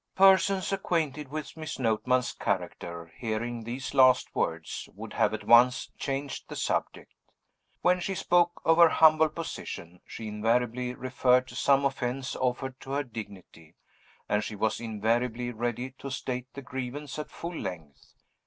Persons 0.15 0.73
acquainted 0.73 1.27
with 1.27 1.55
Miss 1.55 1.77
Notman's 1.77 2.33
character, 2.33 3.13
hearing 3.19 3.65
these 3.65 3.93
last 3.93 4.33
words, 4.35 4.89
would 4.95 5.13
have 5.13 5.31
at 5.31 5.43
once 5.43 5.91
changed 5.95 6.49
the 6.49 6.55
subject. 6.55 7.13
When 7.83 7.99
she 7.99 8.15
spoke 8.15 8.63
of 8.65 8.77
"her 8.77 8.89
humble 8.89 9.29
position," 9.29 10.01
she 10.07 10.27
invariably 10.27 10.95
referred 10.95 11.47
to 11.49 11.55
some 11.55 11.85
offense 11.85 12.35
offered 12.35 12.79
to 12.81 12.93
her 12.93 13.03
dignity, 13.03 13.75
and 14.27 14.43
she 14.43 14.55
was 14.55 14.79
invariably 14.81 15.51
ready 15.51 15.91
to 15.99 16.09
state 16.09 16.51
the 16.55 16.63
grievance 16.63 17.19
at 17.19 17.29
full 17.29 17.55
length. 17.55 18.15